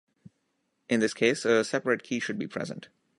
In 0.89 0.99
this 0.99 1.13
case, 1.13 1.45
a 1.45 1.63
separate 1.63 2.01
key 2.01 2.19
should 2.19 2.39
be 2.39 2.47
present. 2.47 2.87